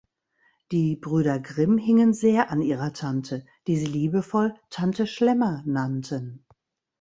Die 0.71 0.95
Brüder 0.95 1.39
Grimm 1.39 1.77
hingen 1.77 2.15
sehr 2.15 2.49
an 2.49 2.63
ihrer 2.63 2.91
Tante, 2.91 3.45
die 3.67 3.77
sie 3.77 3.85
liebevoll 3.85 4.55
„Tante 4.71 5.05
Schlemmer“ 5.05 5.61
nannten. 5.67 6.43